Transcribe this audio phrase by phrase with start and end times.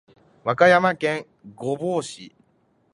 [0.43, 2.33] 和歌山県御坊市